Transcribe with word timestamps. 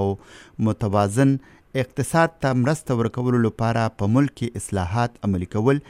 متوازن 0.68 1.32
اقتصاد 1.84 2.36
ته 2.46 2.60
مرسته 2.66 2.98
ورکولو 3.02 3.40
لپاره 3.48 3.86
په 4.02 4.16
ملک 4.18 4.36
کې 4.42 4.62
اصلاحات 4.64 5.18
عملي 5.30 5.50
کول 5.56 5.82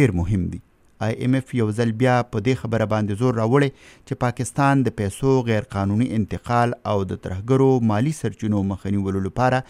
ډیر 0.00 0.16
مهم 0.22 0.48
دي 0.54 0.62
آی 1.04 1.12
ایم 1.24 1.34
ایف 1.36 1.50
یو 1.54 1.66
ځل 1.78 1.90
بیا 2.02 2.12
په 2.34 2.42
دې 2.44 2.52
خبره 2.60 2.84
باندې 2.92 3.18
زور 3.22 3.34
راوړی 3.40 3.68
چې 4.06 4.20
پاکستان 4.22 4.84
د 4.86 4.94
پیسو 5.00 5.32
غیر 5.48 5.66
قانوني 5.74 6.06
انتقال 6.18 6.70
او 6.92 6.96
د 7.10 7.20
ترهګرو 7.26 7.68
مالی 7.90 8.12
سرچینو 8.20 8.62
مخنی 8.72 9.02
ولولو 9.04 9.26
لپاره 9.26 9.60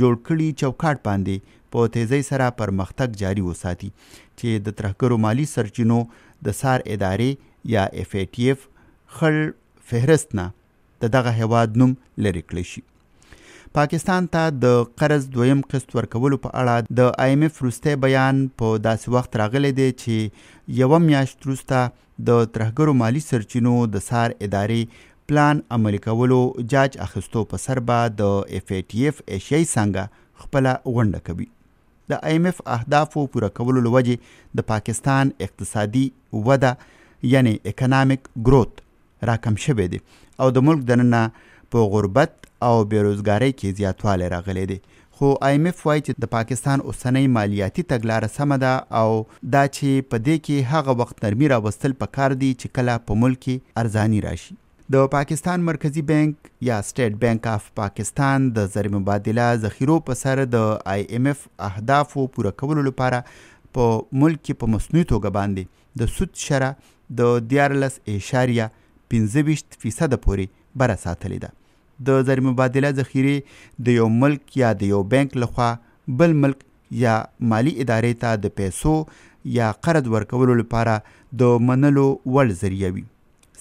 جوړ 0.00 0.12
کړي 0.26 0.48
چوکاټ 0.62 0.96
باندې 1.10 1.58
په 1.76 1.92
تیزی 1.98 2.20
سره 2.30 2.50
پرمختګ 2.62 3.18
جاری 3.24 3.46
وساتي 3.48 3.90
چې 4.04 4.68
د 4.68 4.76
ترهګرو 4.82 5.22
مالی 5.26 5.48
سرچینو 5.56 6.00
د 6.48 6.58
سار 6.62 6.86
ادارې 6.86 7.76
یا 7.76 7.86
اف 8.04 8.14
ای 8.20 8.26
ټی 8.36 8.50
اف 8.54 8.68
خل 9.18 9.40
فهرست 9.92 10.38
نه 10.42 10.46
د 11.06 11.16
دغه 11.18 11.38
هواد 11.42 11.80
نوم 11.84 11.96
لری 12.26 12.44
کړی 12.50 12.72
شي 12.74 12.90
پاکستان 13.76 14.26
ته 14.34 14.50
د 14.64 14.82
قرض 15.00 15.24
دویم 15.36 15.60
قسط 15.70 15.94
ورکولو 15.96 16.36
په 16.42 16.50
اړه 16.64 16.96
د 16.98 17.08
آی 17.22 17.30
ایم 17.36 17.40
ایف 17.46 17.56
روسته 17.64 17.96
بیان 18.02 18.36
په 18.60 18.68
داسې 18.82 19.14
وخت 19.14 19.38
راغلی 19.40 19.70
دی 19.78 19.86
چې 20.02 20.76
یو 20.80 20.98
میاشت 21.06 21.46
وروسته 21.46 21.80
د 22.28 22.44
ترهګرو 22.56 22.92
مالی 22.98 23.22
سرچینو 23.24 23.72
د 23.94 24.04
سار 24.10 24.34
ادارې 24.36 25.08
پلان 25.30 25.62
عملي 25.78 25.98
کولو 26.04 26.38
جاج 26.74 26.98
اخستو 27.08 27.42
په 27.54 27.60
سر 27.64 27.80
به 27.90 28.04
د 28.20 28.30
اف 28.60 28.70
ای 28.76 28.80
ټی 28.92 29.10
اف 29.12 29.18
ایشیای 29.36 29.64
څنګه 29.70 30.04
خپل 30.44 30.68
غونډه 30.90 31.22
کوي 31.30 31.46
د 32.14 32.20
آی 32.30 32.36
ایم 32.36 32.46
ایف 32.52 32.60
اهدافو 32.76 33.24
پوره 33.34 33.48
کولو 33.62 33.82
لوجې 33.88 34.60
د 34.60 34.68
پاکستان 34.70 35.32
اقتصادي 35.48 36.04
وده 36.50 36.70
یعنی 37.34 37.56
اکانومیک 37.74 38.30
گروث 38.50 39.26
راکم 39.32 39.58
شوه 39.66 39.88
دی 39.96 40.00
او 40.44 40.48
د 40.60 40.64
ملک 40.70 40.86
دننه 40.92 41.24
په 41.74 41.84
غربت 41.92 42.32
او 42.68 42.74
بیروزګاری 42.90 43.52
کې 43.60 43.70
زیاتوالی 43.78 44.26
راغلی 44.32 44.64
دی 44.72 44.78
خو 45.16 45.28
IMF 45.52 45.78
وایي 45.86 46.02
چې 46.02 46.22
د 46.24 46.30
پاکستان 46.34 46.78
اوسنۍ 46.90 47.26
مالیاتي 47.36 47.84
تګلارې 47.92 48.34
سمه 48.36 48.58
ده 48.64 48.72
او 49.00 49.08
دا 49.54 49.62
چې 49.76 50.04
په 50.12 50.20
دې 50.26 50.36
کې 50.44 50.68
هغه 50.74 50.94
وخت 51.00 51.24
نرمي 51.24 51.48
راوستل 51.52 51.96
په 52.02 52.12
کار 52.18 52.34
دی 52.42 52.50
چې 52.60 52.76
کله 52.78 52.94
په 53.08 53.18
ملک 53.22 53.48
ارزانی 53.82 54.20
راشي 54.26 54.54
د 54.96 55.08
پاکستان 55.14 55.64
مرکزی 55.70 56.04
بانک 56.12 56.36
یا 56.68 56.76
سٹیټ 56.90 57.20
بانک 57.24 57.50
اف 57.54 57.66
پاکستان 57.80 58.46
د 58.60 58.70
زر 58.76 58.90
مبادله 58.98 59.48
ذخیرو 59.64 59.98
په 60.10 60.20
سر 60.22 60.44
د 60.54 60.70
IMF 60.94 61.42
اهدافو 61.70 62.28
پوره 62.38 62.54
کولو 62.62 62.86
لپاره 62.90 63.20
په 63.78 64.20
ملک 64.24 64.52
په 64.62 64.72
مصنوعي 64.76 65.04
توګه 65.14 65.34
باندې 65.40 66.00
د 66.04 66.14
سود 66.14 66.46
شره 66.46 66.70
د 67.22 67.52
14.25% 67.58 68.32
پورې 69.26 70.46
بر 70.82 70.98
ساتلې 71.04 71.46
ده 71.48 71.54
د 72.08 72.22
زر 72.28 72.40
مبادله 72.48 72.90
ذخیره 73.00 73.84
د 73.88 73.96
یو 73.98 74.08
ملک 74.22 74.56
یا 74.62 74.72
د 74.80 74.90
یو 74.94 75.02
بانک 75.14 75.36
لخوا 75.44 75.68
بل 76.22 76.34
ملک 76.44 76.62
یا 77.04 77.14
مالی 77.52 77.70
ادارې 77.76 78.22
ته 78.24 78.42
د 78.44 78.54
پیسو 78.60 78.94
یا 79.58 79.70
قرض 79.86 80.10
ورکولو 80.16 80.56
لپاره 80.62 80.96
د 81.42 81.58
منلو 81.70 82.06
وړ 82.10 82.60
ذریعہ 82.64 82.94
وي 82.96 83.04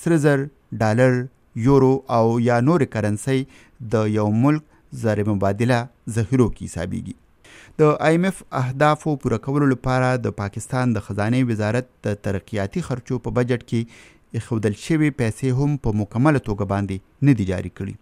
سره 0.03 0.21
زر 0.27 0.43
ډالر 0.83 1.19
یورو 1.67 1.91
او 2.19 2.23
یا 2.47 2.59
نور 2.69 2.85
کرنسي 2.97 3.39
د 3.95 4.07
یو 4.19 4.27
ملک 4.45 4.69
زر 5.05 5.21
مبادله 5.33 5.77
ذخیرو 6.15 6.47
کې 6.53 6.71
حسابيږي 6.71 7.21
د 7.81 7.95
آی 8.07 8.13
ایم 8.17 8.25
اف 8.29 8.41
اهدافو 8.61 9.15
پوره 9.23 9.39
کولو 9.45 9.67
لپاره 9.73 10.09
د 10.25 10.35
پاکستان 10.39 10.95
د 10.97 11.05
خزانه 11.07 11.41
وزارت 11.51 11.87
د 12.07 12.19
ترقیاتی 12.27 12.83
خرچو 12.89 13.19
په 13.27 13.35
بجټ 13.39 13.71
کې 13.71 14.11
خودل 14.47 14.75
شوی 14.83 15.09
پیسې 15.17 15.57
هم 15.63 15.77
په 15.87 15.99
مکمل 16.03 16.37
توګه 16.37 16.69
باندې 16.73 17.29
نه 17.29 17.39
دی 17.39 17.45
جاری 17.49 17.71
کړی 17.79 17.95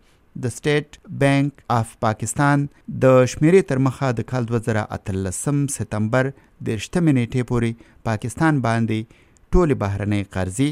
د 0.43 0.53
سټیټ 0.57 0.89
بانک 1.23 1.61
اف 1.81 1.89
پاکستان 2.07 2.59
د 3.03 3.27
شمیرې 3.33 3.63
تر 3.71 3.79
مخه 3.87 4.09
د 4.21 4.27
کال 4.31 4.45
2013 4.53 5.61
سپتمبر 5.77 6.31
د 6.67 6.69
18 6.85 7.07
نیټې 7.19 7.43
پورې 7.51 7.71
پاکستان 8.09 8.61
باندې 8.67 8.99
ټول 9.57 9.75
بهرنۍ 9.83 10.23
قرضې 10.35 10.71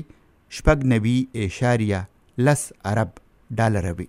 شپږ 0.58 0.78
نوي 0.94 1.16
اشاریه 1.44 2.00
لس 2.48 2.60
عرب 2.94 3.10
ډالر 3.62 3.84
وي 4.00 4.08